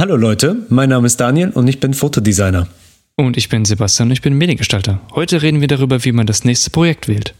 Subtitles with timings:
[0.00, 2.66] Hallo Leute, mein Name ist Daniel und ich bin Fotodesigner.
[3.14, 5.00] Und ich bin Sebastian und ich bin Mediengestalter.
[5.14, 7.34] Heute reden wir darüber, wie man das nächste Projekt wählt.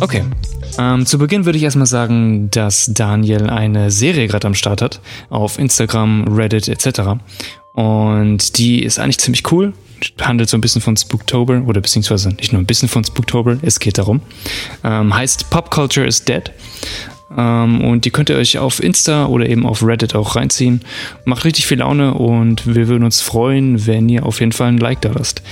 [0.00, 0.22] Okay,
[0.78, 5.00] ähm, zu Beginn würde ich erstmal sagen, dass Daniel eine Serie gerade am Start hat,
[5.30, 7.18] auf Instagram, Reddit etc.
[7.74, 9.72] Und die ist eigentlich ziemlich cool,
[10.20, 13.80] handelt so ein bisschen von Spooktober oder beziehungsweise nicht nur ein bisschen von Spooktober, es
[13.80, 14.20] geht darum.
[14.82, 16.50] Ähm, heißt Pop Culture is Dead.
[17.36, 20.82] Ähm, und die könnt ihr euch auf Insta oder eben auf Reddit auch reinziehen.
[21.24, 24.78] Macht richtig viel Laune und wir würden uns freuen, wenn ihr auf jeden Fall ein
[24.78, 25.42] Like da lasst.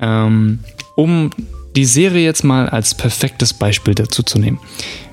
[0.00, 0.60] Ähm,
[0.94, 1.30] um
[1.76, 4.60] die Serie jetzt mal als perfektes Beispiel dazu zu nehmen.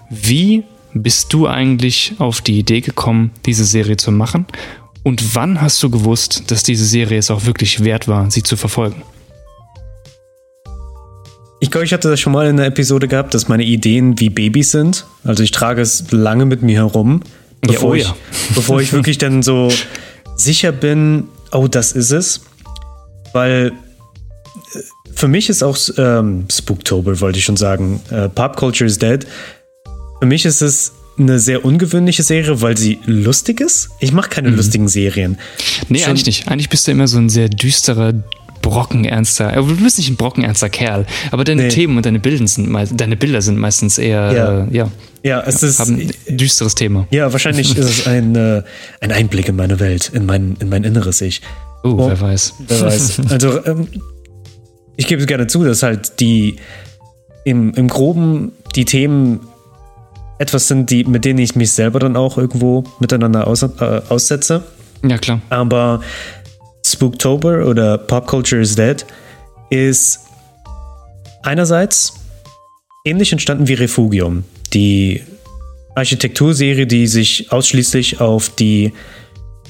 [0.09, 0.63] Wie
[0.93, 4.45] bist du eigentlich auf die Idee gekommen, diese Serie zu machen?
[5.03, 8.57] Und wann hast du gewusst, dass diese Serie es auch wirklich wert war, sie zu
[8.57, 9.03] verfolgen?
[11.61, 14.29] Ich glaube, ich hatte das schon mal in der Episode gehabt, dass meine Ideen wie
[14.29, 15.05] Babys sind.
[15.23, 17.21] Also ich trage es lange mit mir herum,
[17.61, 18.15] bevor, ja, oh ja.
[18.31, 19.69] ich, bevor ich wirklich dann so
[20.35, 22.41] sicher bin, oh, das ist es.
[23.33, 23.73] Weil
[25.19, 27.99] für mich ist auch ähm, Spooktober, wollte ich schon sagen.
[28.09, 29.27] Äh, Pop Culture is Dead.
[30.21, 33.89] Für mich ist es eine sehr ungewöhnliche Serie, weil sie lustig ist.
[33.99, 34.55] Ich mache keine mhm.
[34.55, 35.37] lustigen Serien.
[35.89, 36.47] Nee, schon eigentlich nicht.
[36.47, 38.13] Eigentlich bist du immer so ein sehr düsterer,
[38.61, 39.51] brockenernster.
[39.51, 41.67] Du bist nicht ein brockenernster Kerl, aber deine nee.
[41.67, 44.91] Themen und deine Bilder sind, deine Bilder sind meistens eher, ja, äh, ja,
[45.23, 47.07] ja es ist haben ein düsteres Thema.
[47.11, 48.63] Ja, wahrscheinlich ist es ein, äh,
[49.01, 51.41] ein Einblick in meine Welt, in mein, in mein inneres Ich.
[51.83, 52.53] Oh, oh wer weiß.
[52.67, 53.21] Wer weiß.
[53.29, 53.87] Also ähm,
[54.99, 56.57] ich gebe es gerne zu, dass halt die
[57.45, 59.39] im, im Groben die Themen
[60.39, 64.61] etwas sind, die, mit denen ich mich selber dann auch irgendwo miteinander aus, äh, aussetze.
[65.01, 65.39] Ja, klar.
[65.49, 66.01] Aber
[66.85, 69.05] Spooktober oder Pop Culture is Dead
[69.69, 70.19] ist
[71.43, 72.15] einerseits
[73.05, 74.43] ähnlich entstanden wie Refugium,
[74.73, 75.23] die
[75.95, 78.91] Architekturserie, die sich ausschließlich auf die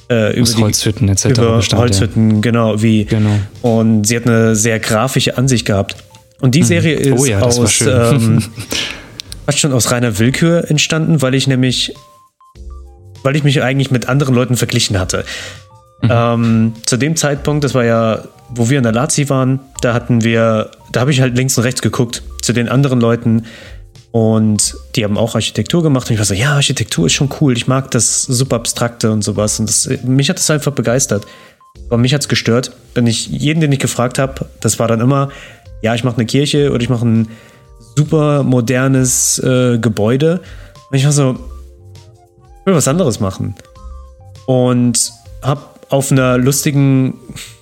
[0.10, 1.26] äh, über die, Holzhütten etc.
[1.26, 2.42] Über bestand, Holzhütten, ja.
[2.42, 3.06] genau, wie.
[3.06, 3.40] Genau.
[3.62, 5.96] Und sie hat eine sehr grafische Ansicht gehabt.
[6.42, 6.66] Und die mhm.
[6.66, 8.44] Serie oh, ist ja, aus ähm,
[9.46, 11.94] fast schon aus reiner Willkür entstanden, weil ich nämlich,
[13.24, 15.26] weil ich mich eigentlich mit anderen Leuten verglichen hatte.
[16.02, 16.10] Mhm.
[16.12, 20.24] Ähm, zu dem Zeitpunkt, das war ja, wo wir in der Lazi waren, da hatten
[20.24, 23.46] wir, da habe ich halt links und rechts geguckt zu den anderen Leuten,
[24.12, 26.10] und die haben auch Architektur gemacht.
[26.10, 27.56] Und ich war so, ja, Architektur ist schon cool.
[27.56, 29.60] Ich mag das super abstrakte und sowas.
[29.60, 31.26] Und das, mich hat das einfach begeistert.
[31.88, 32.72] Aber mich hat es gestört.
[32.96, 35.30] Wenn ich jeden, den ich gefragt habe, das war dann immer,
[35.82, 37.28] ja, ich mache eine Kirche oder ich mache ein
[37.96, 40.42] super modernes äh, Gebäude.
[40.90, 41.38] Und ich war so,
[42.62, 43.54] ich will was anderes machen.
[44.48, 45.12] Und
[45.44, 47.14] habe auf einer lustigen,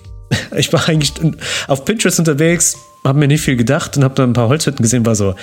[0.56, 1.12] ich war eigentlich
[1.66, 5.04] auf Pinterest unterwegs, habe mir nicht viel gedacht und habe dann ein paar Holzhütten gesehen,
[5.04, 5.34] war so,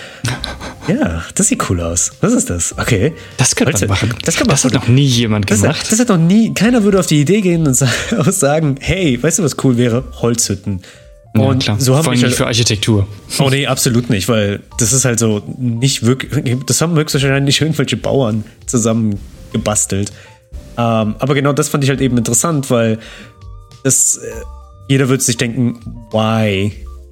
[0.88, 2.12] ja, das sieht cool aus.
[2.22, 2.78] Was ist das?
[2.78, 3.14] Okay.
[3.38, 4.14] Das könnte man machen.
[4.24, 5.92] Das, man das hat noch nie jemand das gemacht.
[5.92, 7.74] das hat noch nie, keiner würde auf die Idee gehen und
[8.34, 10.04] sagen, hey, weißt du, was cool wäre?
[10.22, 10.82] Holzhütten.
[11.34, 13.08] Und ja, so haben wir nicht halt, für Architektur.
[13.40, 17.98] Oh nee, absolut nicht, weil das ist halt so nicht wirklich, das haben höchstwahrscheinlich irgendwelche
[17.98, 19.20] Bauern zusammen
[19.52, 20.12] gebastelt.
[20.78, 23.00] Ähm, aber genau das fand ich halt eben interessant, weil
[23.84, 24.30] das, äh,
[24.88, 25.80] jeder würde sich denken,
[26.12, 26.72] why?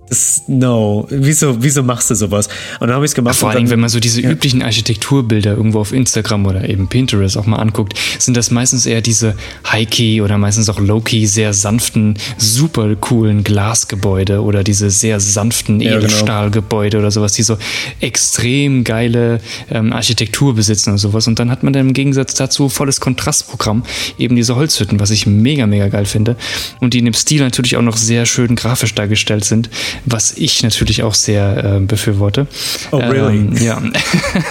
[0.09, 2.47] Das, no, wieso, wieso machst du sowas?
[2.79, 3.35] Und dann habe ich es gemacht.
[3.35, 4.29] Ja, vor allem, wenn man so diese ja.
[4.29, 9.01] üblichen Architekturbilder irgendwo auf Instagram oder eben Pinterest auch mal anguckt, sind das meistens eher
[9.01, 9.35] diese
[9.71, 15.97] High-Key oder meistens auch Low-Key, sehr sanften, super coolen Glasgebäude oder diese sehr sanften genau.
[15.97, 17.03] Edelstahlgebäude genau.
[17.03, 17.57] oder sowas, die so
[18.01, 19.39] extrem geile
[19.71, 21.27] ähm, Architektur besitzen und sowas.
[21.27, 23.83] Und dann hat man dann im Gegensatz dazu volles Kontrastprogramm,
[24.17, 26.35] eben diese Holzhütten, was ich mega, mega geil finde.
[26.81, 29.69] Und die in dem Stil natürlich auch noch sehr schön grafisch dargestellt sind
[30.05, 32.47] was ich natürlich auch sehr äh, befürworte.
[32.91, 33.37] Oh, really?
[33.37, 33.81] Ähm, ja.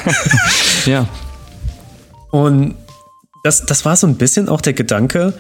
[0.87, 1.09] ja.
[2.31, 2.75] Und
[3.45, 5.35] das, das war so ein bisschen auch der Gedanke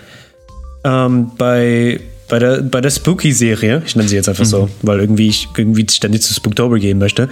[0.85, 3.83] ähm, bei, bei der, bei der Spooky-Serie.
[3.87, 4.49] Ich nenne sie jetzt einfach mhm.
[4.49, 7.29] so, weil irgendwie ich irgendwie ständig zu Spooktober gehen möchte.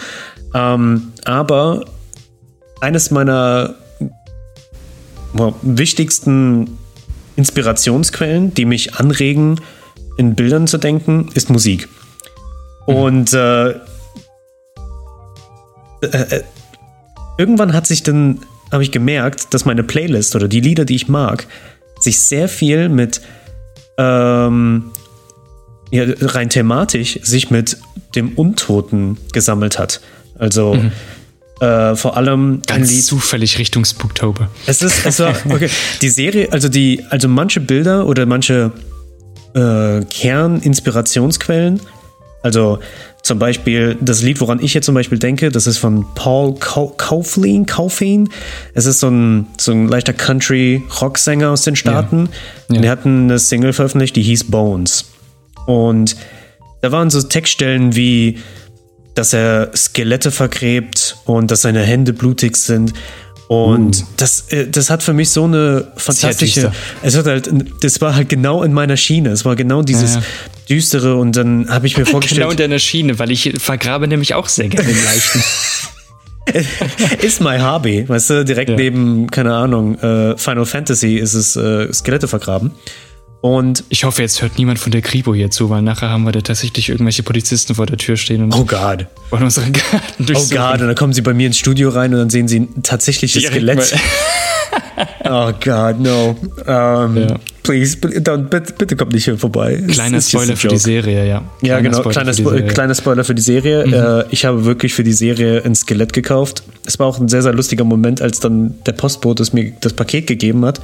[0.55, 1.85] Ähm, aber
[2.81, 3.75] eines meiner
[5.33, 6.79] well, wichtigsten
[7.37, 9.61] Inspirationsquellen, die mich anregen,
[10.17, 11.89] in Bildern zu denken, ist Musik.
[12.87, 13.75] Und äh, äh,
[16.03, 16.43] äh,
[17.39, 18.41] irgendwann hat sich dann,
[18.73, 21.47] habe ich gemerkt, dass meine Playlist oder die Lieder, die ich mag,
[22.01, 23.21] sich sehr viel mit
[23.99, 24.91] ähm,
[25.91, 27.77] ja, rein thematisch sich mit
[28.15, 30.01] dem Untoten gesammelt hat.
[30.39, 30.93] Also mhm.
[31.61, 33.05] Äh, vor allem ganz Lied.
[33.05, 34.49] zufällig Richtung Spooktober.
[34.65, 35.69] Es ist, es war, okay.
[36.01, 38.73] Die Serie, also die, also manche Bilder oder manche
[39.55, 41.81] äh, Kerninspirationsquellen,
[42.43, 42.79] also
[43.23, 47.67] zum Beispiel das Lied, woran ich jetzt zum Beispiel denke, das ist von Paul Kauflein.
[47.67, 48.29] Kauflein.
[48.75, 52.29] Es ist so ein, so ein leichter Country-Rocksänger aus den Staaten.
[52.69, 52.77] Ja.
[52.77, 52.83] Ja.
[52.83, 55.11] Die hatten eine Single veröffentlicht, die hieß Bones.
[55.67, 56.17] Und
[56.81, 58.39] da waren so Textstellen wie
[59.15, 62.93] dass er Skelette vergräbt und dass seine Hände blutig sind.
[63.51, 64.07] Und uh.
[64.17, 66.71] das, äh, das hat für mich so eine fantastische.
[67.03, 67.51] Es hat halt,
[67.83, 69.31] das war halt genau in meiner Schiene.
[69.31, 70.27] Es war genau dieses ja, ja.
[70.69, 72.43] düstere und dann habe ich mir vorgestellt.
[72.43, 75.43] Genau in deiner Schiene, weil ich vergrabe nämlich auch sehr gerne den Leichen.
[77.23, 78.77] ist my Hobby, weißt du, direkt ja.
[78.77, 82.71] neben, keine Ahnung, äh, Final Fantasy ist es äh, Skelette vergraben.
[83.41, 86.33] Und ich hoffe, jetzt hört niemand von der Kripo hier zu, weil nachher haben wir
[86.33, 89.07] da tatsächlich irgendwelche Polizisten vor der Tür stehen und oh God.
[89.31, 90.59] wollen unsere Garten durchsuchen.
[90.59, 92.61] Oh God, und dann kommen sie bei mir ins Studio rein und dann sehen sie
[92.61, 93.95] ein tatsächliches Skelett.
[95.25, 96.37] oh God, no.
[96.67, 97.37] Um, ja.
[97.63, 98.21] Please, bitte,
[98.77, 99.83] bitte kommt nicht hier vorbei.
[99.89, 101.43] Kleiner Spoiler für die Serie, ja.
[101.63, 102.67] Ja, kleiner genau, kleiner, Spo Serie.
[102.67, 103.87] kleiner Spoiler für die Serie.
[103.87, 103.95] Mhm.
[103.95, 106.63] Äh, ich habe wirklich für die Serie ein Skelett gekauft.
[106.85, 110.27] Es war auch ein sehr, sehr lustiger Moment, als dann der Postbote mir das Paket
[110.27, 110.81] gegeben hat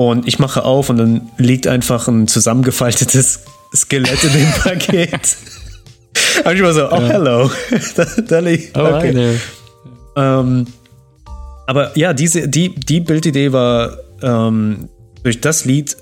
[0.00, 3.40] und ich mache auf und dann liegt einfach ein zusammengefaltetes
[3.76, 5.36] Skelett in dem Paket.
[6.44, 7.00] Und ich war so, oh, ja.
[7.00, 7.50] hello.
[8.28, 9.38] da, liegt, oh, okay.
[10.16, 10.66] ähm,
[11.66, 14.88] aber ja, diese, die, die Bildidee war ähm,
[15.22, 15.98] durch das Lied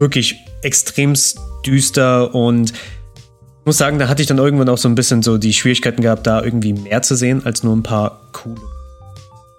[0.00, 4.96] wirklich extremst düster und ich muss sagen, da hatte ich dann irgendwann auch so ein
[4.96, 8.60] bisschen so die Schwierigkeiten gehabt, da irgendwie mehr zu sehen als nur ein paar coole.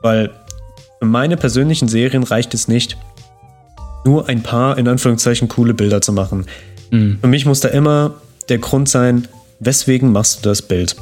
[0.02, 0.32] Weil
[1.00, 2.98] für meine persönlichen Serien reicht es nicht,
[4.06, 6.46] nur ein paar, in Anführungszeichen, coole Bilder zu machen.
[6.92, 7.20] Mhm.
[7.22, 8.16] Für mich muss da immer
[8.50, 9.28] der Grund sein,
[9.60, 10.96] weswegen machst du das Bild?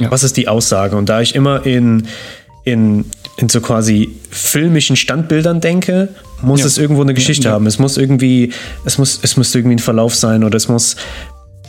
[0.00, 0.10] Ja.
[0.10, 0.96] Was ist die Aussage?
[0.96, 2.06] Und da ich immer in,
[2.64, 3.04] in,
[3.36, 6.08] in so quasi filmischen Standbildern denke,
[6.40, 6.66] muss ja.
[6.66, 7.66] es irgendwo eine Geschichte ja, haben.
[7.66, 8.52] Es muss irgendwie,
[8.84, 10.96] es muss, es muss irgendwie ein Verlauf sein oder es muss,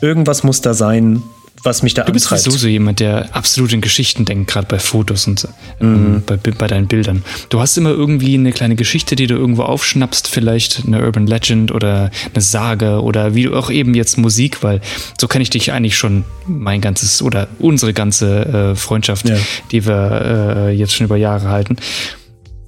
[0.02, 1.24] irgendwas muss da sein,
[1.64, 4.80] was mich da Du bist sowieso so jemand, der absolut in Geschichten denkt, gerade bei
[4.80, 5.48] Fotos und
[5.82, 6.24] ähm, mhm.
[6.26, 7.24] bei, bei, deinen Bildern.
[7.50, 11.72] Du hast immer irgendwie eine kleine Geschichte, die du irgendwo aufschnappst, vielleicht eine Urban Legend
[11.72, 14.82] oder eine Sage oder wie du auch eben jetzt Musik, weil
[15.20, 19.38] so kenne ich dich eigentlich schon mein ganzes oder unsere ganze äh, Freundschaft, ja.
[19.72, 21.78] die wir äh, jetzt schon über Jahre halten.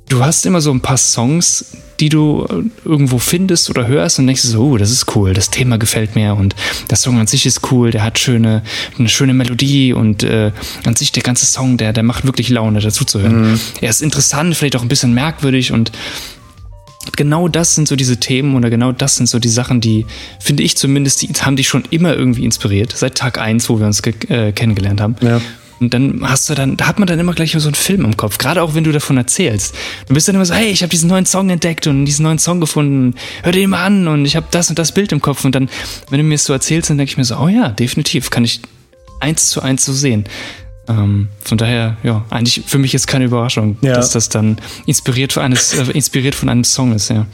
[0.09, 1.65] Du hast immer so ein paar Songs,
[2.01, 5.51] die du äh, irgendwo findest oder hörst und denkst so, oh, das ist cool, das
[5.51, 6.56] Thema gefällt mir und
[6.89, 8.63] der Song an sich ist cool, der hat schöne,
[8.98, 10.51] eine schöne Melodie und äh,
[10.83, 13.51] an sich der ganze Song, der, der macht wirklich Laune, dazu zu hören.
[13.51, 13.59] Mhm.
[13.80, 15.92] Er ist interessant, vielleicht auch ein bisschen merkwürdig und
[17.15, 20.06] genau das sind so diese Themen oder genau das sind so die Sachen, die,
[20.39, 23.86] finde ich zumindest, die haben dich schon immer irgendwie inspiriert, seit Tag eins, wo wir
[23.86, 25.15] uns äh, kennengelernt haben.
[25.21, 25.39] Ja.
[25.81, 28.15] Und dann hast du dann, da hat man dann immer gleich so einen Film im
[28.15, 29.73] Kopf, gerade auch wenn du davon erzählst.
[30.07, 32.37] Du bist dann immer so, hey, ich habe diesen neuen Song entdeckt und diesen neuen
[32.37, 35.43] Song gefunden, hör dir mal an und ich habe das und das Bild im Kopf.
[35.43, 35.69] Und dann,
[36.11, 38.45] wenn du mir es so erzählst, dann denke ich mir so, oh ja, definitiv, kann
[38.45, 38.61] ich
[39.19, 40.25] eins zu eins so sehen.
[40.87, 43.93] Ähm, von daher, ja, eigentlich für mich ist keine Überraschung, ja.
[43.93, 47.25] dass das dann inspiriert von, eines, äh, inspiriert von einem Song ist, ja.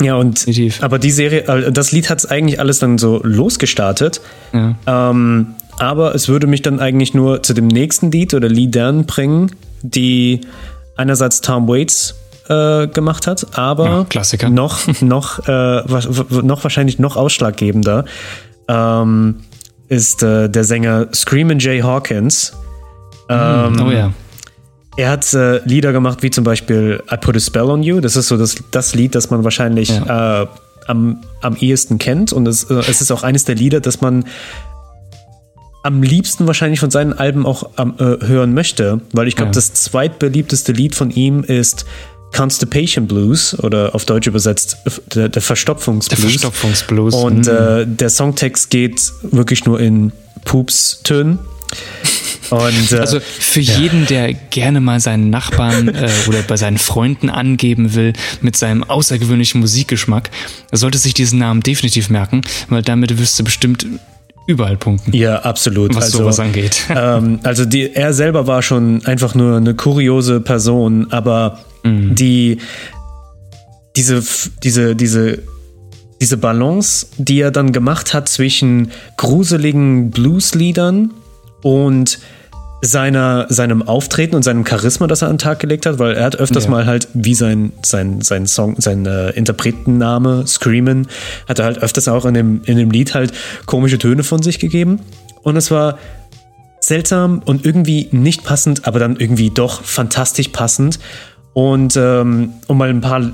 [0.00, 0.82] Ja, und Definitiv.
[0.82, 4.20] aber die Serie, äh, das Lied hat es eigentlich alles dann so losgestartet.
[4.52, 4.74] Ja.
[4.86, 9.52] Ähm, aber es würde mich dann eigentlich nur zu dem nächsten Lied oder Liedern bringen,
[9.82, 10.40] die
[10.96, 12.14] einerseits Tom Waits
[12.48, 15.82] äh, gemacht hat, aber ja, noch, noch, äh,
[16.42, 18.04] noch wahrscheinlich noch ausschlaggebender
[18.68, 19.36] ähm,
[19.88, 22.52] ist äh, der Sänger Screamin' Jay Hawkins.
[23.28, 24.12] Ähm, oh ja.
[24.96, 28.00] Er hat äh, Lieder gemacht, wie zum Beispiel I Put a Spell on You.
[28.00, 30.42] Das ist so das, das Lied, das man wahrscheinlich ja.
[30.42, 30.46] äh,
[30.86, 32.32] am, am ehesten kennt.
[32.32, 34.24] Und es, äh, es ist auch eines der Lieder, das man
[35.82, 39.54] am liebsten wahrscheinlich von seinen Alben auch ähm, äh, hören möchte, weil ich glaube, ja.
[39.54, 41.86] das zweitbeliebteste Lied von ihm ist
[42.34, 44.78] Constipation Blues oder auf Deutsch übersetzt
[45.14, 46.20] der, der Verstopfungsblues.
[46.20, 47.14] Der Verstopfungsblues.
[47.14, 47.52] Und mhm.
[47.52, 50.12] äh, der Songtext geht wirklich nur in
[50.44, 51.38] Pups-Tönen.
[52.50, 53.78] Und, äh, also für ja.
[53.78, 58.84] jeden, der gerne mal seinen Nachbarn äh, oder bei seinen Freunden angeben will mit seinem
[58.84, 60.30] außergewöhnlichen Musikgeschmack,
[60.72, 63.86] sollte sich diesen Namen definitiv merken, weil damit wirst du bestimmt
[64.46, 65.14] überall punkten.
[65.14, 65.94] Ja, absolut.
[65.94, 66.76] Was also, sowas angeht.
[66.96, 72.14] Ähm, also die, er selber war schon einfach nur eine kuriose Person, aber mhm.
[72.14, 72.58] die
[73.96, 74.22] diese,
[74.62, 75.42] diese, diese,
[76.20, 81.12] diese Balance, die er dann gemacht hat zwischen gruseligen Bluesliedern
[81.62, 82.18] und
[82.86, 86.24] seiner, seinem Auftreten und seinem Charisma, das er an den Tag gelegt hat, weil er
[86.24, 86.70] hat öfters ja.
[86.70, 91.06] mal halt, wie sein, sein, sein Song, sein äh, Interpretenname, Screamin',
[91.48, 93.32] hat er halt öfters auch in dem, in dem Lied halt
[93.66, 95.00] komische Töne von sich gegeben.
[95.42, 95.98] Und es war
[96.80, 100.98] seltsam und irgendwie nicht passend, aber dann irgendwie doch fantastisch passend.
[101.52, 103.32] Und ähm, um mal ein paar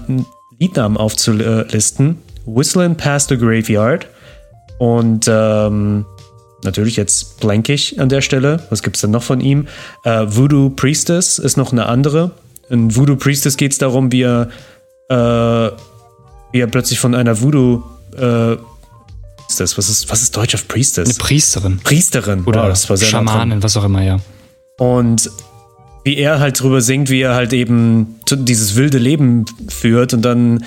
[0.59, 4.07] Liednamen aufzulisten: Whistling Past the Graveyard
[4.79, 6.07] und ähm,
[6.64, 8.62] natürlich jetzt blankig an der Stelle.
[8.71, 9.66] Was gibt es denn noch von ihm?
[10.04, 12.33] Äh, Voodoo Priestess ist noch eine andere.
[12.69, 14.49] In Voodoo Priestess geht es darum, wie er,
[15.09, 15.75] äh,
[16.52, 17.83] wie er plötzlich von einer Voodoo
[18.16, 18.57] äh,
[19.52, 21.09] Priestess, was ist, was ist Deutsch auf Priestess?
[21.09, 21.81] Eine Priesterin.
[21.85, 22.45] Priesterin.
[22.45, 24.19] Oder wow, das war Schamanin, was auch immer, ja.
[24.78, 25.31] Und
[26.04, 30.64] wie er halt drüber singt, wie er halt eben dieses wilde Leben führt und dann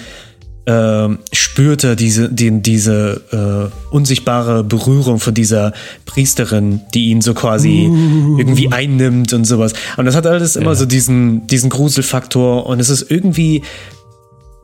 [0.65, 5.73] äh, spürt er diese, die, diese äh, unsichtbare Berührung von dieser
[6.05, 8.37] Priesterin, die ihn so quasi uh.
[8.37, 9.73] irgendwie einnimmt und sowas.
[9.97, 10.75] Und das hat alles immer ja.
[10.75, 13.61] so diesen, diesen Gruselfaktor und es ist irgendwie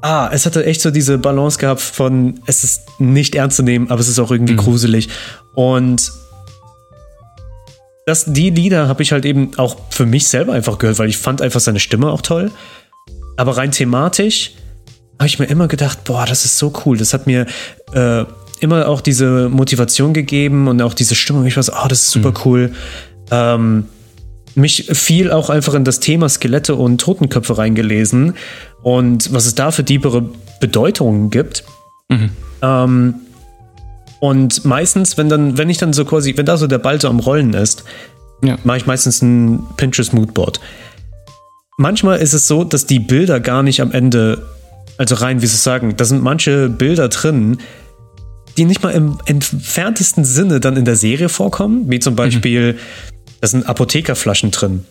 [0.01, 3.89] ah, es hatte echt so diese Balance gehabt von, es ist nicht ernst zu nehmen,
[3.89, 4.57] aber es ist auch irgendwie mhm.
[4.57, 5.09] gruselig.
[5.53, 6.11] Und
[8.05, 11.17] das, die Lieder habe ich halt eben auch für mich selber einfach gehört, weil ich
[11.17, 12.51] fand einfach seine Stimme auch toll.
[13.37, 14.53] Aber rein thematisch
[15.21, 16.97] habe ich mir immer gedacht, boah, das ist so cool.
[16.97, 17.45] Das hat mir
[17.93, 18.25] äh,
[18.59, 21.45] immer auch diese Motivation gegeben und auch diese Stimmung.
[21.45, 22.37] Ich war so, oh, das ist super mhm.
[22.45, 22.71] cool.
[23.29, 23.85] Ähm,
[24.55, 28.33] mich viel auch einfach in das Thema Skelette und Totenköpfe reingelesen
[28.83, 31.63] und was es da für tiefere Bedeutungen gibt.
[32.09, 32.29] Mhm.
[32.61, 33.15] Ähm,
[34.19, 37.09] und meistens, wenn dann, wenn ich dann so quasi, wenn da so der Ball so
[37.09, 37.83] am Rollen ist,
[38.43, 38.57] ja.
[38.63, 40.59] mache ich meistens ein Pinterest Moodboard.
[41.77, 44.45] Manchmal ist es so, dass die Bilder gar nicht am Ende,
[45.01, 47.57] also rein, wie sie sagen, da sind manche Bilder drin,
[48.55, 52.15] die nicht mal im entferntesten Sinne dann in der Serie vorkommen, wie zum.
[52.15, 52.77] Beispiel, mhm.
[53.41, 54.85] da sind Apothekerflaschen drin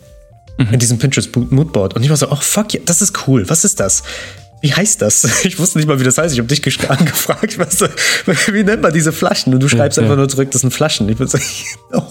[0.57, 0.73] mhm.
[0.73, 1.95] in diesem Pinterest Moodboard.
[1.95, 3.49] Und ich war so, oh fuck, das ist cool.
[3.49, 4.03] Was ist das?
[4.59, 5.23] Wie heißt das?
[5.45, 6.33] Ich wusste nicht mal, wie das heißt.
[6.33, 7.79] Ich habe dich angefragt, was,
[8.53, 9.53] wie nennt man diese Flaschen?
[9.53, 11.07] Und du schreibst ja, einfach nur zurück, das sind Flaschen.
[11.07, 11.37] Ich bin so,
[11.93, 12.03] oh.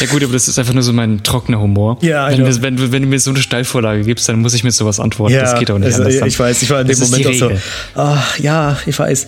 [0.00, 1.98] Ja gut, aber das ist einfach nur so mein trockener Humor.
[2.00, 4.72] Ja, wenn, du, wenn, wenn, du mir so eine Steilvorlage gibst, dann muss ich mit
[4.72, 5.34] sowas antworten.
[5.34, 6.26] Ja, das geht auch nicht also, anders.
[6.26, 7.50] Ich weiß, ich war in dem Moment auch so,
[7.96, 9.26] oh, ja, ich weiß.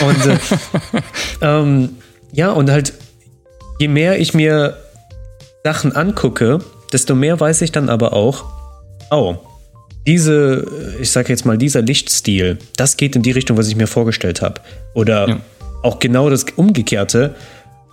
[0.00, 0.38] Und äh,
[1.40, 1.88] ähm,
[2.32, 2.92] ja, und halt,
[3.78, 4.76] je mehr ich mir
[5.64, 6.58] Sachen angucke,
[6.92, 8.44] desto mehr weiß ich dann aber auch,
[9.10, 9.36] oh,
[10.06, 10.66] diese,
[11.00, 14.42] ich sage jetzt mal, dieser Lichtstil, das geht in die Richtung, was ich mir vorgestellt
[14.42, 14.60] habe.
[14.94, 15.40] Oder ja.
[15.82, 17.34] auch genau das Umgekehrte,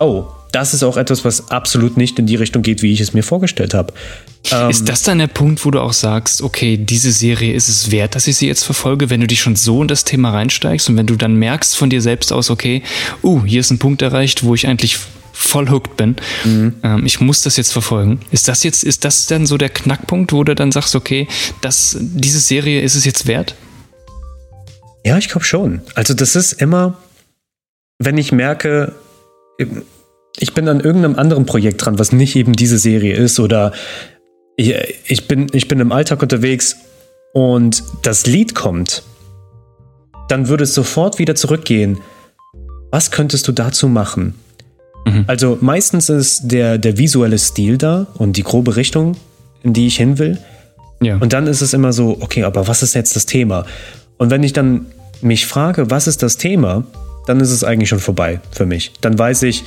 [0.02, 3.14] oh, das ist auch etwas, was absolut nicht in die Richtung geht, wie ich es
[3.14, 3.94] mir vorgestellt habe.
[4.52, 7.92] Ähm, ist das dann der Punkt, wo du auch sagst, okay, diese Serie ist es
[7.92, 10.90] wert, dass ich sie jetzt verfolge, wenn du dich schon so in das Thema reinsteigst
[10.90, 12.84] und wenn du dann merkst von dir selbst aus, okay,
[13.24, 14.98] uh, hier ist ein Punkt erreicht, wo ich eigentlich
[15.32, 16.18] voll hooked bin.
[16.44, 16.76] Mhm.
[16.84, 18.20] Ähm, ich muss das jetzt verfolgen.
[18.32, 21.28] Ist das jetzt, ist das dann so der Knackpunkt, wo du dann sagst, okay,
[21.62, 23.56] das, diese Serie ist es jetzt wert?
[25.06, 25.82] Ja, ich glaube schon.
[25.96, 26.98] Also das ist immer,
[27.98, 28.94] wenn ich merke,
[30.40, 33.74] ich bin an irgendeinem anderen Projekt dran, was nicht eben diese Serie ist oder
[34.56, 34.74] ich,
[35.06, 36.78] ich bin, ich bin im Alltag unterwegs
[37.34, 39.04] und das Lied kommt,
[40.30, 42.00] dann würde es sofort wieder zurückgehen.
[42.92, 44.36] Was könntest du dazu machen?
[45.06, 45.26] Mhm.
[45.28, 49.16] Also meistens ist der, der visuelle Stil da und die grobe Richtung,
[49.64, 50.38] in die ich hin will.
[51.02, 51.18] Ja.
[51.18, 53.66] Und dann ist es immer so, okay, aber was ist jetzt das Thema?
[54.18, 54.86] Und wenn ich dann
[55.22, 56.84] mich frage, was ist das Thema,
[57.28, 58.92] dann ist es eigentlich schon vorbei für mich.
[59.02, 59.64] Dann weiß ich,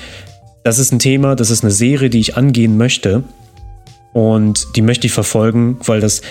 [0.64, 3.22] das ist ein Thema, das ist eine Serie, die ich angehen möchte.
[4.12, 6.22] Und die möchte ich verfolgen, weil, das,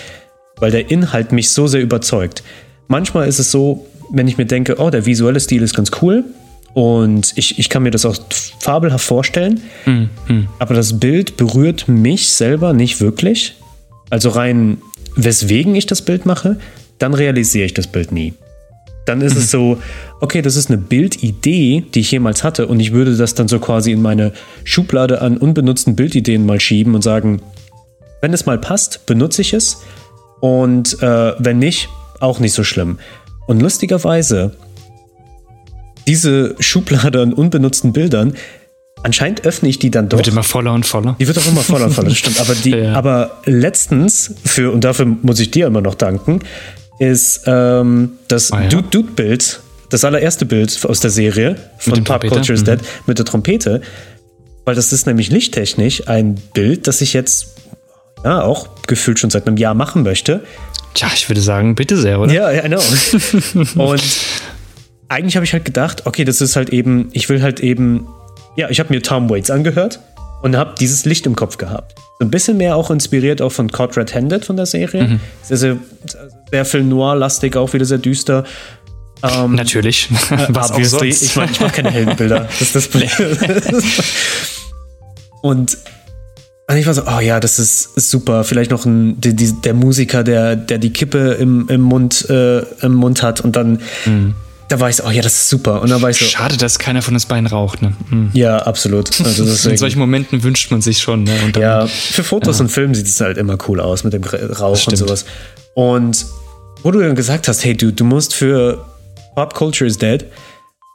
[0.56, 2.42] weil der Inhalt mich so sehr überzeugt.
[2.88, 6.24] Manchmal ist es so, wenn ich mir denke, oh, der visuelle Stil ist ganz cool,
[6.74, 8.16] und ich, ich kann mir das auch
[8.58, 9.60] fabelhaft vorstellen.
[9.86, 10.48] Mhm.
[10.58, 13.54] Aber das Bild berührt mich selber nicht wirklich.
[14.10, 14.78] Also rein,
[15.14, 16.58] weswegen ich das Bild mache,
[16.98, 18.34] dann realisiere ich das Bild nie.
[19.06, 19.40] Dann ist mhm.
[19.40, 19.78] es so,
[20.20, 23.58] okay, das ist eine Bildidee, die ich jemals hatte, und ich würde das dann so
[23.58, 24.32] quasi in meine
[24.64, 27.42] Schublade an unbenutzten Bildideen mal schieben und sagen,
[28.22, 29.82] wenn es mal passt, benutze ich es.
[30.40, 31.88] Und äh, wenn nicht,
[32.20, 32.98] auch nicht so schlimm.
[33.46, 34.52] Und lustigerweise
[36.06, 38.34] diese Schublade an unbenutzten Bildern,
[39.02, 40.18] anscheinend öffne ich die dann doch.
[40.18, 41.16] Wird immer voller und voller.
[41.18, 42.40] Die wird auch immer voller und voller, stimmt.
[42.40, 42.94] Aber, die, ja.
[42.94, 46.40] aber letztens, für, und dafür muss ich dir immer noch danken,
[46.98, 48.68] ist ähm, das ah, ja.
[48.68, 49.60] Dude-Dude-Bild,
[49.90, 52.66] das allererste Bild aus der Serie von Pop Culture is mhm.
[52.66, 53.80] Dead mit der Trompete.
[54.64, 57.54] Weil das ist nämlich lichttechnisch ein Bild, das ich jetzt
[58.24, 60.42] ja, auch gefühlt schon seit einem Jahr machen möchte.
[60.94, 62.32] Tja, ich würde sagen, bitte sehr, oder?
[62.32, 62.80] Ja, ja, genau.
[63.90, 64.02] und
[65.08, 68.06] eigentlich habe ich halt gedacht, okay, das ist halt eben, ich will halt eben,
[68.56, 70.00] ja, ich habe mir Tom Waits angehört
[70.44, 71.94] und habe dieses Licht im Kopf gehabt.
[72.18, 75.04] So ein bisschen mehr auch inspiriert auch von Caught Red-Handed von der Serie.
[75.04, 75.20] Mhm.
[75.42, 75.76] Sehr, sehr,
[76.50, 78.44] sehr viel Noir-lastig, auch wieder sehr düster.
[79.22, 80.10] Ähm, Natürlich.
[80.50, 81.22] Was auch sonst?
[81.22, 82.46] Ich mache ich mach keine Heldenbilder.
[82.58, 83.08] Das ist das Problem.
[85.40, 85.78] Und
[86.66, 88.44] und ich war so, oh ja, das ist super.
[88.44, 92.60] Vielleicht noch ein, die, die, der Musiker, der, der die Kippe im, im, Mund, äh,
[92.80, 94.34] im Mund hat und dann, mhm.
[94.68, 95.82] Da war ich so, oh ja, das ist super.
[95.82, 96.24] Und dann war ich so.
[96.24, 97.92] Schade, dass keiner von uns beiden raucht, ne?
[98.10, 98.30] Mhm.
[98.32, 99.10] Ja, absolut.
[99.20, 101.32] Also In solchen Momenten wünscht man sich schon, ne?
[101.52, 102.64] Dann, ja, für Fotos ja.
[102.64, 105.24] und Filmen sieht es halt immer cool aus mit dem Rauch und sowas.
[105.74, 106.26] Und
[106.82, 108.84] wo du dann gesagt hast, hey, du, du musst für
[109.34, 110.24] Pop Culture is Dead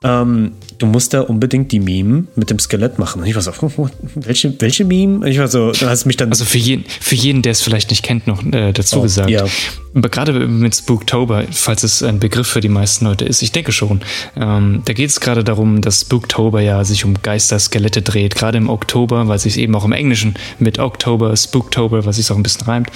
[0.02, 3.22] ähm, du musst da unbedingt die Meme mit dem Skelett machen.
[3.22, 3.52] Und ich war so,
[4.16, 5.30] welche, welche Meme?
[5.30, 6.30] Ich war so, du hast mich dann.
[6.30, 9.30] Also für jeden, für jeden, der es vielleicht nicht kennt, noch äh, dazu oh, gesagt.
[9.30, 9.46] Ja.
[9.94, 14.00] Gerade mit Spooktober, falls es ein Begriff für die meisten Leute ist, ich denke schon.
[14.38, 18.36] Ähm, da geht es gerade darum, dass Spooktober ja sich um Geister-Skelette dreht.
[18.36, 22.38] Gerade im Oktober, weil sich eben auch im Englischen mit Oktober, Spooktober, was sich auch
[22.38, 22.90] ein bisschen reimt.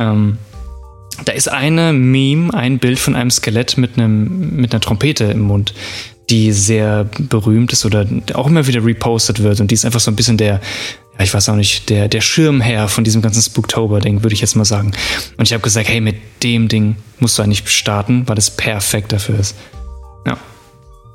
[0.00, 0.38] Ähm,
[1.24, 5.40] da ist eine Meme, ein Bild von einem Skelett mit einem mit einer Trompete im
[5.40, 5.74] Mund
[6.30, 10.10] die sehr berühmt ist oder auch immer wieder repostet wird und die ist einfach so
[10.10, 10.60] ein bisschen der,
[11.18, 14.54] ja, ich weiß auch nicht, der, der Schirmherr von diesem ganzen Spooktober-Ding, würde ich jetzt
[14.54, 14.92] mal sagen.
[15.36, 19.12] Und ich habe gesagt, hey, mit dem Ding musst du eigentlich starten, weil es perfekt
[19.12, 19.56] dafür ist.
[20.26, 20.38] Ja.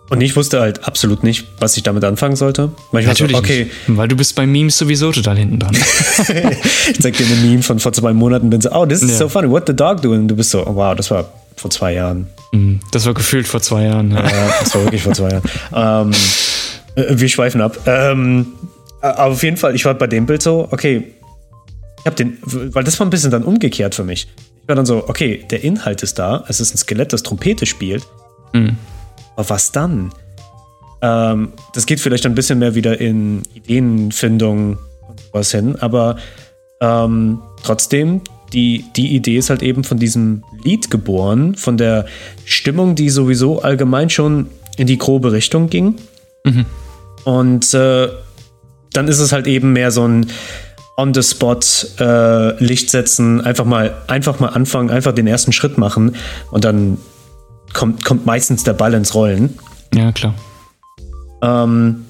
[0.09, 2.71] Und ich wusste halt absolut nicht, was ich damit anfangen sollte.
[2.91, 3.69] Weil Natürlich so, okay.
[3.87, 5.75] Nicht, weil du bist bei Memes sowieso total hinten dran.
[6.91, 9.17] ich zeig dir eine Meme von vor zwei Monaten bin so, oh, this is ja.
[9.17, 10.21] so funny, what the dog doing?
[10.21, 12.27] Und du bist so, oh, wow, das war vor zwei Jahren.
[12.51, 12.79] Mhm.
[12.91, 14.11] Das war gefühlt vor zwei Jahren.
[14.11, 14.21] Ja,
[14.59, 15.43] das war wirklich vor zwei Jahren.
[15.73, 16.11] Ähm,
[16.95, 17.77] äh, wir schweifen ab.
[17.85, 18.47] Ähm,
[19.01, 21.11] aber auf jeden Fall, ich war bei dem Bild so, okay,
[21.99, 24.27] ich habe den, weil das war ein bisschen dann umgekehrt für mich.
[24.61, 27.65] Ich war dann so, okay, der Inhalt ist da, es ist ein Skelett, das Trompete
[27.65, 28.03] spielt.
[28.53, 28.77] Mhm.
[29.35, 30.11] Aber was dann?
[31.01, 36.17] Ähm, das geht vielleicht ein bisschen mehr wieder in Ideenfindung und sowas hin, aber
[36.81, 38.21] ähm, trotzdem,
[38.53, 42.05] die, die Idee ist halt eben von diesem Lied geboren, von der
[42.45, 45.95] Stimmung, die sowieso allgemein schon in die grobe Richtung ging.
[46.43, 46.65] Mhm.
[47.25, 48.07] Und äh,
[48.93, 50.27] dann ist es halt eben mehr so ein
[50.97, 51.59] On-the-Spot
[51.99, 56.15] äh, Licht setzen, einfach mal, einfach mal anfangen, einfach den ersten Schritt machen
[56.51, 56.97] und dann
[57.73, 59.57] kommt, kommt meistens der Ball ins Rollen.
[59.93, 60.33] Ja, klar.
[61.41, 62.05] Ähm,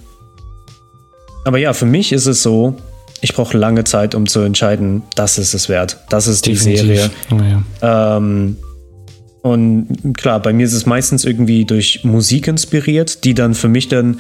[1.46, 2.76] aber ja, für mich ist es so,
[3.22, 5.98] ich brauche lange Zeit, um zu entscheiden, das ist es wert.
[6.10, 6.82] Das ist Definitiv.
[6.82, 7.12] die Serie.
[7.32, 7.38] Oh,
[7.82, 8.18] ja.
[8.18, 8.58] ähm,
[9.42, 13.88] und klar, bei mir ist es meistens irgendwie durch Musik inspiriert, die dann für mich
[13.88, 14.20] dann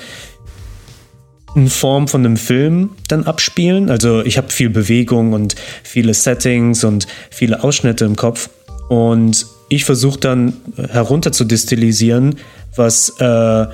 [1.55, 3.89] in Form von einem Film dann abspielen.
[3.89, 8.49] Also ich habe viel Bewegung und viele Settings und viele Ausschnitte im Kopf.
[8.89, 10.53] Und ich versuche dann
[10.91, 12.35] herunter zu destillisieren,
[12.75, 13.65] was äh,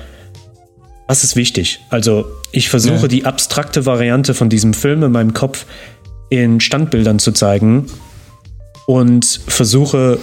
[1.06, 1.80] was ist wichtig?
[1.90, 3.08] Also ich versuche ja.
[3.08, 5.66] die abstrakte Variante von diesem Film in meinem Kopf
[6.30, 7.86] in Standbildern zu zeigen
[8.86, 10.18] und versuche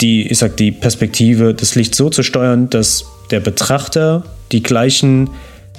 [0.00, 5.30] die, ich sag, die Perspektive des Lichts so zu steuern, dass der Betrachter die gleichen,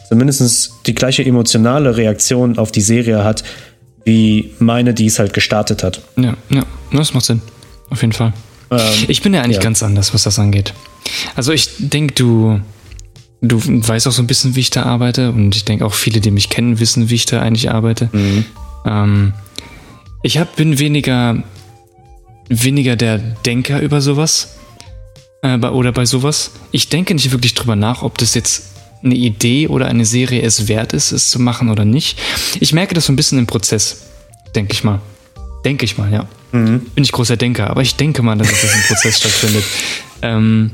[0.09, 3.43] zumindest die gleiche emotionale Reaktion auf die Serie hat,
[4.05, 6.01] wie meine, die es halt gestartet hat.
[6.15, 7.41] Ja, ja, das macht Sinn.
[7.89, 8.33] Auf jeden Fall.
[8.71, 9.63] Ähm, ich bin ja eigentlich ja.
[9.63, 10.73] ganz anders, was das angeht.
[11.35, 12.61] Also ich denke, du
[13.43, 16.21] du weißt auch so ein bisschen, wie ich da arbeite und ich denke auch viele,
[16.21, 18.09] die mich kennen, wissen, wie ich da eigentlich arbeite.
[18.11, 18.45] Mhm.
[18.85, 19.33] Ähm,
[20.23, 21.43] ich hab, bin weniger,
[22.47, 24.55] weniger der Denker über sowas
[25.41, 26.51] äh, oder bei sowas.
[26.71, 28.71] Ich denke nicht wirklich drüber nach, ob das jetzt
[29.03, 32.17] eine Idee oder eine Serie es wert ist, es zu machen oder nicht.
[32.61, 34.03] Ich merke das so ein bisschen im Prozess,
[34.55, 35.01] denke ich mal.
[35.65, 36.27] Denke ich mal, ja.
[36.53, 36.79] Mhm.
[36.95, 39.65] Bin ich großer Denker, aber ich denke mal, dass das im Prozess stattfindet.
[40.21, 40.71] Ähm,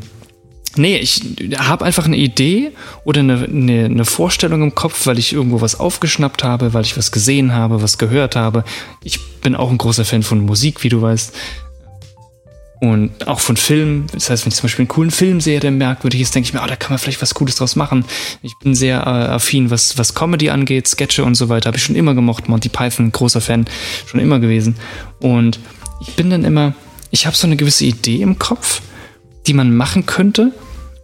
[0.75, 1.21] Nee, ich
[1.57, 2.71] habe einfach eine Idee
[3.03, 6.95] oder eine, eine, eine, Vorstellung im Kopf, weil ich irgendwo was aufgeschnappt habe, weil ich
[6.95, 8.63] was gesehen habe, was gehört habe.
[9.03, 11.33] Ich bin auch ein großer Fan von Musik, wie du weißt.
[12.81, 14.07] Und auch von Filmen.
[14.13, 16.53] Das heißt, wenn ich zum Beispiel einen coolen Film sehe, der merkwürdig ist, denke ich
[16.53, 18.05] mir, oh, da kann man vielleicht was Cooles draus machen.
[18.41, 21.67] Ich bin sehr äh, affin, was, was Comedy angeht, Sketche und so weiter.
[21.67, 22.47] Habe ich schon immer gemocht.
[22.47, 23.65] Monty Python, großer Fan,
[24.05, 24.75] schon immer gewesen.
[25.19, 25.59] Und
[25.99, 26.73] ich bin dann immer,
[27.11, 28.81] ich habe so eine gewisse Idee im Kopf
[29.47, 30.51] die man machen könnte.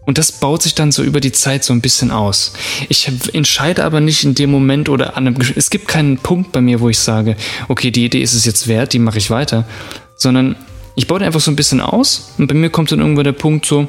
[0.06, 2.54] Und das baut sich dann so über die Zeit so ein bisschen aus.
[2.90, 6.62] Ich entscheide aber nicht in dem Moment oder an einem, es gibt keinen Punkt bei
[6.62, 7.36] mir, wo ich sage,
[7.70, 9.66] okay, die Idee ist es jetzt wert, die mache ich weiter.
[10.16, 10.56] Sondern
[10.96, 13.66] ich baue einfach so ein bisschen aus und bei mir kommt dann irgendwann der Punkt
[13.66, 13.88] so,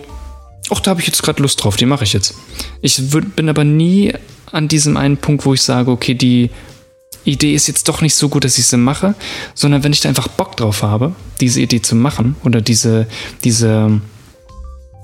[0.71, 2.35] ach, da habe ich jetzt gerade Lust drauf, die mache ich jetzt.
[2.81, 4.15] Ich bin aber nie
[4.51, 6.51] an diesem einen Punkt, wo ich sage, okay, die
[7.25, 9.15] Idee ist jetzt doch nicht so gut, dass ich sie mache,
[9.55, 13.07] sondern wenn ich da einfach Bock drauf habe, diese Idee zu machen oder diese,
[13.45, 14.01] diese,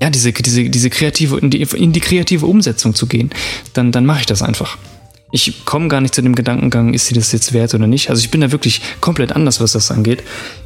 [0.03, 3.31] ja, diese, diese, diese kreative, in die, in die kreative Umsetzung zu gehen,
[3.73, 4.77] dann, dann mache ich das einfach.
[5.31, 8.11] Ich komme gar nicht zu dem Gedankengang, ist sie das jetzt wert oder nicht.
[8.11, 10.25] Also ich bin da wirklich komplett anders, was das angeht.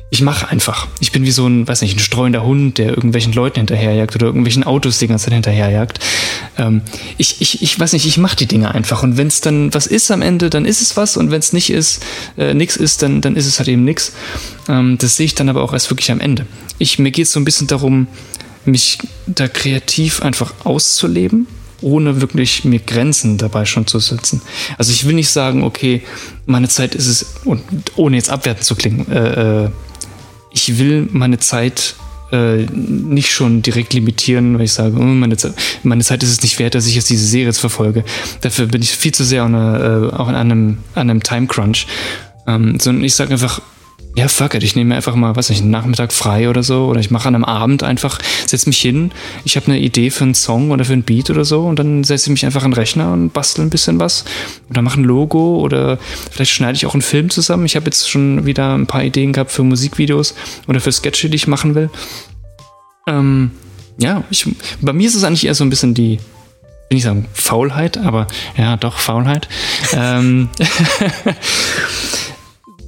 [0.09, 0.87] Ich mache einfach.
[1.01, 4.25] Ich bin wie so ein, weiß nicht, ein streuender Hund, der irgendwelchen Leuten hinterherjagt oder
[4.25, 6.01] irgendwelchen Autos die ganze Zeit hinterherjagt.
[6.57, 6.81] Ähm,
[7.19, 9.03] ich, ich, ich weiß nicht, ich mache die Dinge einfach.
[9.03, 11.19] Und wenn es dann was ist am Ende, dann ist es was.
[11.19, 12.03] Und wenn es nicht ist,
[12.39, 14.15] äh, nichts ist, dann, dann ist es halt eben nichts.
[14.67, 16.47] Ähm, das sehe ich dann aber auch erst wirklich am Ende.
[16.79, 18.09] Ich, mir geht es so ein bisschen darum,
[18.67, 21.47] mich da kreativ einfach auszuleben
[21.83, 24.41] ohne wirklich mir Grenzen dabei schon zu setzen.
[24.79, 26.03] Also ich will nicht sagen, okay,
[26.47, 27.63] meine Zeit ist es, und
[27.97, 29.71] ohne jetzt abwertend zu klingen, äh, äh
[30.53, 31.97] ich will meine Zeit
[32.33, 35.53] äh, nicht schon direkt limitieren, weil ich sage, oh, meine, Zeit,
[35.83, 38.05] meine Zeit ist es nicht wert, dass ich jetzt diese Serie jetzt verfolge.
[38.41, 41.87] Dafür bin ich viel zu sehr an einer, äh, auch an einem, einem Time Crunch.
[42.47, 43.61] Ähm, sondern ich sage einfach,
[44.17, 46.87] ja, fuck it, ich nehme mir einfach mal, weiß nicht, einen Nachmittag frei oder so.
[46.87, 49.13] Oder ich mache an einem Abend einfach, setze mich hin,
[49.45, 52.03] ich habe eine Idee für einen Song oder für einen Beat oder so und dann
[52.03, 54.25] setze ich mich einfach an den Rechner und bastel ein bisschen was.
[54.71, 55.99] Oder mache ein Logo oder
[56.31, 57.67] vielleicht schneide ich auch einen Film zusammen.
[57.67, 60.35] Ich habe jetzt schon wieder ein paar Ideen gehabt für Musikvideos
[60.67, 61.91] oder für Sketche, die ich machen will.
[63.07, 63.51] Ähm,
[63.99, 64.49] ja, ich,
[64.81, 66.19] bei mir ist es eigentlich eher so ein bisschen die,
[66.89, 69.47] will ich sagen, Faulheit, aber ja, doch, Faulheit.
[69.93, 70.49] ähm,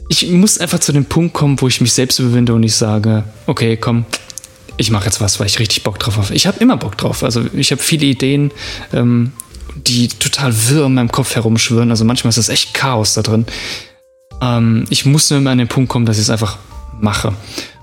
[0.08, 3.24] ich muss einfach zu dem Punkt kommen, wo ich mich selbst überwinde und ich sage,
[3.46, 4.06] okay, komm,
[4.78, 6.34] ich mache jetzt was, weil ich richtig Bock drauf habe.
[6.34, 7.22] Ich habe immer Bock drauf.
[7.22, 8.52] Also ich habe viele Ideen,
[8.92, 9.32] ähm,
[9.74, 11.90] die total wirr in meinem Kopf herumschwirren.
[11.90, 13.44] Also manchmal ist das echt Chaos da drin.
[14.40, 16.58] Ähm, ich muss nur immer an den Punkt kommen, dass ich es einfach
[17.00, 17.34] mache.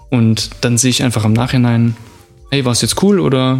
[0.09, 1.95] Und dann sehe ich einfach im Nachhinein,
[2.49, 3.59] hey, war es jetzt cool oder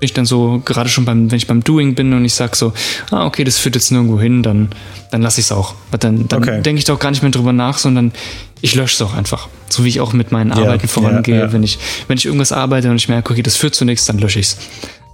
[0.00, 2.56] bin ich dann so, gerade schon beim, wenn ich beim Doing bin und ich sage
[2.56, 2.72] so,
[3.10, 4.68] ah, okay, das führt jetzt nirgendwo hin, dann,
[5.10, 5.74] dann lasse ich es auch.
[5.98, 6.62] Dann, dann okay.
[6.62, 8.12] denke ich doch gar nicht mehr drüber nach, sondern
[8.60, 9.48] ich lösche es auch einfach.
[9.68, 11.34] So wie ich auch mit meinen yeah, Arbeiten vorangehe.
[11.34, 11.52] Yeah, yeah.
[11.52, 11.78] Wenn, ich,
[12.08, 14.46] wenn ich irgendwas arbeite und ich merke, okay, das führt zu nichts, dann lösche ich
[14.46, 14.56] es.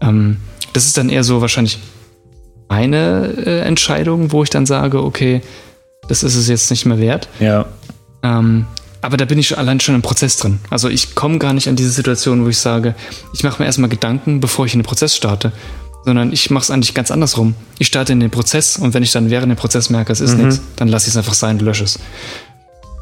[0.01, 0.39] Ähm,
[0.73, 1.79] das ist dann eher so wahrscheinlich
[2.69, 5.43] meine äh, Entscheidung, wo ich dann sage, okay,
[6.09, 7.29] das ist es jetzt nicht mehr wert.
[7.41, 7.67] Ja.
[8.23, 8.67] Ähm,
[9.03, 10.61] aber da bin ich allein schon im Prozess drin.
[10.69, 12.95] Also ich komme gar nicht an diese Situation, wo ich sage,
[13.33, 15.53] ich mache mir erstmal Gedanken, bevor ich in den Prozess starte.
[16.05, 17.55] Sondern ich mache es eigentlich ganz andersrum.
[17.79, 20.37] Ich starte in den Prozess und wenn ich dann während dem Prozess merke, es ist
[20.37, 20.47] mhm.
[20.47, 21.99] nichts, dann lasse ich es einfach sein und lösche es.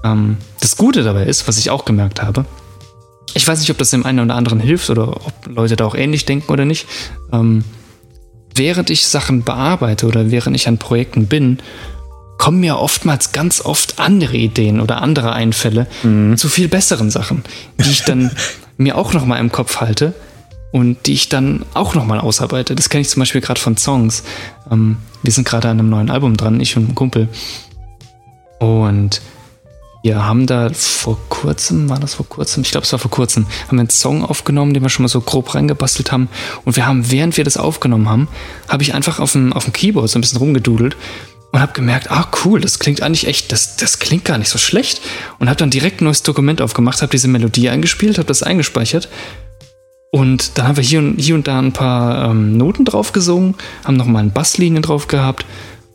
[0.05, 2.45] Ähm, das Gute dabei ist, was ich auch gemerkt habe,
[3.35, 5.95] ich weiß nicht, ob das dem einen oder anderen hilft oder ob Leute da auch
[5.95, 6.87] ähnlich denken oder nicht.
[7.33, 7.65] Ähm,
[8.55, 11.59] während ich Sachen bearbeite oder während ich an Projekten bin,
[12.39, 16.37] kommen mir oftmals ganz oft andere Ideen oder andere Einfälle mhm.
[16.37, 17.45] zu viel besseren Sachen,
[17.79, 18.31] die ich dann
[18.79, 20.15] mir auch noch mal im Kopf halte
[20.71, 22.75] und die ich dann auch noch mal ausarbeite.
[22.75, 24.23] Das kenne ich zum Beispiel gerade von Songs.
[24.71, 27.29] Ähm, wir sind gerade an einem neuen Album dran, ich und ein Kumpel.
[28.61, 29.21] Und
[30.03, 32.63] wir haben da vor kurzem, war das vor kurzem?
[32.63, 35.09] Ich glaube, es war vor kurzem, haben wir einen Song aufgenommen, den wir schon mal
[35.09, 36.29] so grob reingebastelt haben.
[36.65, 38.29] Und wir haben, während wir das aufgenommen haben,
[38.69, 40.97] habe ich einfach auf dem, auf dem Keyboard so ein bisschen rumgedudelt
[41.51, 44.59] und habe gemerkt, ah cool, das klingt eigentlich echt, das, das klingt gar nicht so
[44.59, 45.01] schlecht.
[45.39, 49.09] Und habe dann direkt ein neues Dokument aufgemacht, habe diese Melodie eingespielt, habe das eingespeichert.
[50.11, 53.55] Und dann haben wir hier und, hier und da ein paar ähm, Noten drauf gesungen,
[53.85, 55.45] haben nochmal ein Basslinien drauf gehabt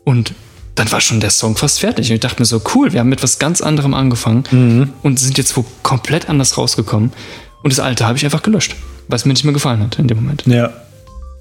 [0.04, 0.34] und
[0.76, 2.08] dann war schon der Song fast fertig.
[2.10, 4.92] Und ich dachte mir so, cool, wir haben mit was ganz anderem angefangen mhm.
[5.02, 7.12] und sind jetzt wo komplett anders rausgekommen.
[7.62, 8.76] Und das alte habe ich einfach gelöscht,
[9.08, 10.44] weil es mir nicht mehr gefallen hat in dem Moment.
[10.46, 10.72] Ja.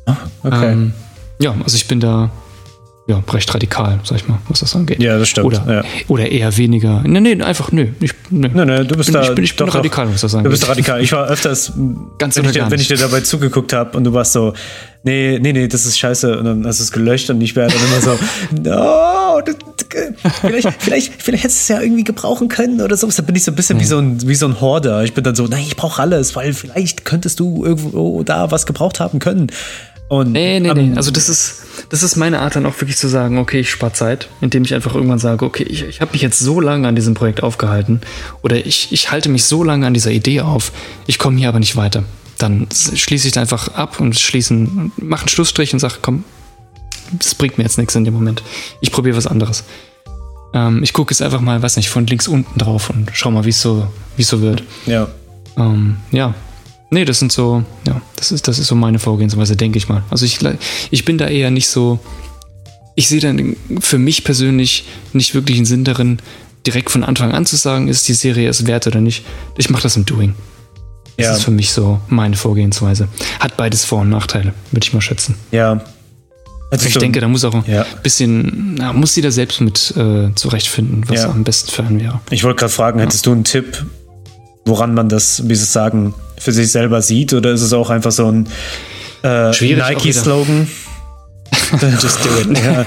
[0.06, 0.72] Ah, okay.
[0.72, 0.94] Ähm,
[1.40, 2.32] ja, also ich bin da
[3.06, 5.04] ja, recht radikal, sag ich mal, was das angeht.
[5.04, 5.48] Ja, das stimmt.
[5.48, 5.84] Oder, ja.
[6.08, 7.02] oder eher weniger.
[7.06, 7.88] Nee, nee, einfach, nö.
[8.00, 8.48] Ich, nö.
[8.54, 9.24] Nee, nee, du bist bin, da.
[9.24, 10.46] Ich bin, ich bin radikal, was das angeht.
[10.46, 11.02] Du bist radikal.
[11.02, 11.74] Ich war öfters,
[12.18, 14.54] Ganz wenn, ich dir, wenn ich dir dabei zugeguckt habe und du warst so,
[15.04, 16.40] nee, nee, nee, das ist scheiße.
[16.40, 18.12] Und dann hast du es gelöscht und ich wäre dann immer so,
[18.52, 19.56] no, das,
[20.40, 23.18] vielleicht, vielleicht, vielleicht hättest du es ja irgendwie gebrauchen können oder sowas.
[23.18, 23.84] Da bin ich so ein bisschen nee.
[23.84, 25.04] wie, so ein, wie so ein Horder.
[25.04, 28.66] Ich bin dann so, nein, ich brauche alles, weil vielleicht könntest du irgendwo da was
[28.66, 29.52] gebraucht haben können.
[30.14, 30.96] Und, nee, nee, nee.
[30.96, 33.94] Also das ist, das ist meine Art dann auch wirklich zu sagen, okay, ich spare
[33.94, 36.96] Zeit, indem ich einfach irgendwann sage, okay, ich, ich habe mich jetzt so lange an
[36.96, 38.00] diesem Projekt aufgehalten
[38.44, 40.72] oder ich, ich halte mich so lange an dieser Idee auf,
[41.08, 42.04] ich komme hier aber nicht weiter.
[42.38, 46.26] Dann schließe ich da einfach ab und schließen, mache einen Schlussstrich und sage, komm,
[47.14, 48.44] das bringt mir jetzt nichts in dem Moment.
[48.82, 49.64] Ich probiere was anderes.
[50.54, 53.46] Ähm, ich gucke jetzt einfach mal, weiß nicht, von links unten drauf und schau mal,
[53.46, 53.88] wie es so,
[54.20, 54.62] so wird.
[54.86, 55.08] Ja.
[55.58, 56.36] Ähm, ja,
[56.94, 60.04] Nee, das sind so, ja, das ist, das ist so meine Vorgehensweise, denke ich mal.
[60.12, 60.38] Also ich,
[60.92, 62.00] ich bin da eher nicht so,
[62.94, 66.20] ich sehe dann für mich persönlich nicht wirklich einen Sinn darin,
[66.68, 69.26] direkt von Anfang an zu sagen, ist die Serie es wert oder nicht.
[69.58, 70.36] Ich mache das im Doing.
[71.18, 71.34] Das ja.
[71.34, 73.08] ist für mich so meine Vorgehensweise.
[73.40, 75.34] Hat beides Vor- und Nachteile, würde ich mal schätzen.
[75.50, 75.84] Ja.
[76.70, 77.88] Also ich denke, da muss auch ein ja.
[78.04, 81.32] bisschen, na, muss jeder selbst mit äh, zurechtfinden, was ja.
[81.32, 82.22] am besten für einen wäre.
[82.30, 83.84] Ich wollte gerade fragen, hättest du einen Tipp,
[84.66, 87.34] woran man das, wie Sie sagen, für sich selber sieht?
[87.34, 88.48] Oder ist es auch einfach so ein
[89.24, 90.68] äh, Nike-Slogan?
[92.02, 92.58] Just do it.
[92.58, 92.86] ja.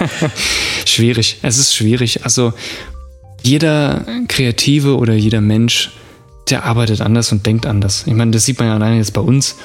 [0.85, 1.39] Schwierig.
[1.43, 2.25] Es ist schwierig.
[2.25, 2.53] Also
[3.43, 5.91] jeder Kreative oder jeder Mensch,
[6.51, 8.05] der arbeitet anders und denkt anders.
[8.07, 9.57] Ich meine, das sieht man ja alleine jetzt bei uns.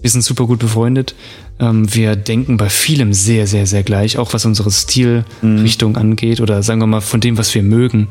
[0.00, 1.14] Wir sind super gut befreundet.
[1.60, 5.98] Ähm, wir denken bei vielem sehr, sehr, sehr gleich, auch was unsere Stilrichtung mhm.
[5.98, 8.08] angeht oder sagen wir mal von dem, was wir mögen.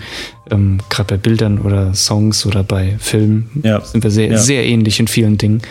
[0.51, 3.81] Ähm, Gerade bei Bildern oder Songs oder bei Filmen ja.
[3.81, 4.37] sind wir sehr, ja.
[4.37, 5.61] sehr ähnlich in vielen Dingen.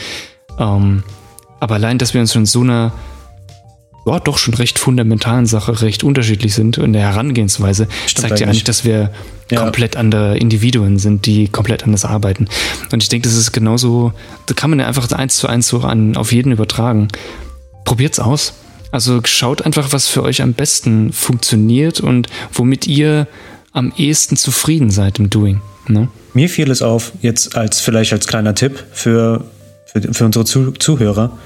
[0.59, 1.03] Ähm,
[1.61, 2.93] aber allein, dass wir uns in so einer
[4.07, 8.47] ja, doch schon recht fundamentalen Sache recht unterschiedlich sind in der Herangehensweise, Stimmt zeigt ja
[8.47, 9.11] eigentlich, dass wir
[9.51, 9.61] ja.
[9.61, 12.49] komplett andere Individuen sind, die komplett anders arbeiten.
[12.93, 14.13] Und ich denke, das ist genauso,
[14.47, 17.09] da kann man ja einfach eins zu eins so an, auf jeden übertragen.
[17.85, 18.55] Probiert's aus.
[18.93, 23.27] Also schaut einfach, was für euch am besten funktioniert und womit ihr
[23.73, 25.61] am ehesten zufrieden seid im Doing.
[25.89, 26.09] Ne?
[26.33, 29.45] Mir fiel es auf, jetzt als vielleicht als kleiner Tipp für,
[29.87, 31.37] für, für unsere Zuhörer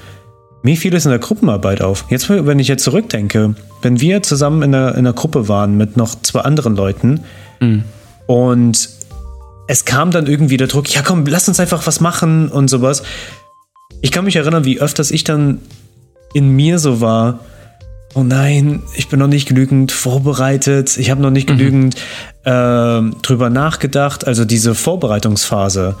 [0.63, 2.05] mir fiel es in der Gruppenarbeit auf.
[2.09, 5.97] Jetzt, wenn ich jetzt zurückdenke, wenn wir zusammen in einer, in einer Gruppe waren mit
[5.97, 7.21] noch zwei anderen Leuten
[7.59, 7.83] mhm.
[8.27, 8.89] und
[9.67, 13.03] es kam dann irgendwie der Druck, ja komm, lass uns einfach was machen und sowas.
[14.01, 15.59] Ich kann mich erinnern, wie öfters ich dann
[16.33, 17.39] in mir so war,
[18.13, 21.57] oh nein, ich bin noch nicht genügend vorbereitet, ich habe noch nicht mhm.
[21.57, 21.95] genügend
[22.43, 24.27] äh, drüber nachgedacht.
[24.27, 25.95] Also diese Vorbereitungsphase.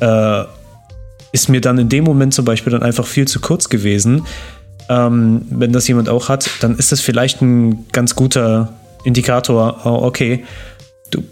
[0.00, 0.44] Äh,
[1.32, 4.26] ist mir dann in dem Moment zum Beispiel dann einfach viel zu kurz gewesen.
[4.88, 8.72] Ähm, wenn das jemand auch hat, dann ist das vielleicht ein ganz guter
[9.04, 9.80] Indikator.
[9.84, 10.44] Oh, okay,
[11.10, 11.22] du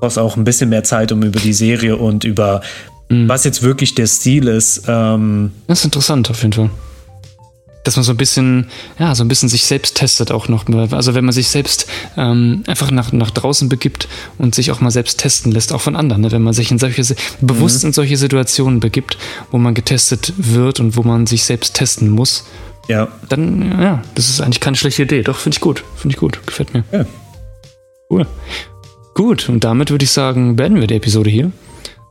[0.00, 2.60] brauchst auch ein bisschen mehr Zeit, um über die Serie und über
[3.08, 3.28] mhm.
[3.28, 4.84] was jetzt wirklich der Stil ist.
[4.86, 6.70] Ähm, das ist interessant auf jeden Fall
[7.84, 8.66] dass man so ein bisschen,
[8.98, 10.66] ja, so ein bisschen sich selbst testet auch noch.
[10.90, 14.90] Also wenn man sich selbst ähm, einfach nach, nach draußen begibt und sich auch mal
[14.90, 16.22] selbst testen lässt, auch von anderen.
[16.22, 16.32] Ne?
[16.32, 17.46] Wenn man sich in solche, mhm.
[17.46, 19.18] bewusst in solche Situationen begibt,
[19.50, 22.44] wo man getestet wird und wo man sich selbst testen muss,
[22.88, 23.08] ja.
[23.28, 25.22] dann, ja, das ist eigentlich keine schlechte Idee.
[25.22, 25.84] Doch, finde ich gut.
[25.96, 26.46] Finde ich gut.
[26.46, 26.84] Gefällt mir.
[26.90, 27.04] Ja.
[28.10, 28.26] Cool.
[29.14, 31.52] Gut, und damit würde ich sagen, beenden wir die Episode hier.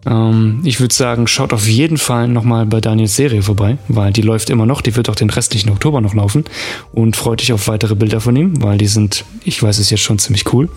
[0.06, 4.22] Ähm, ich würde sagen, schaut auf jeden Fall nochmal bei Daniels Serie vorbei, weil die
[4.22, 6.44] läuft immer noch, die wird auch den restlichen Oktober noch laufen
[6.92, 10.02] und freut dich auf weitere Bilder von ihm, weil die sind, ich weiß es jetzt
[10.02, 10.70] schon ziemlich cool.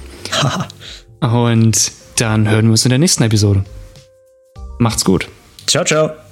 [1.20, 3.64] und dann hören wir uns in der nächsten Episode.
[4.78, 5.28] Macht's gut.
[5.66, 6.25] Ciao, ciao.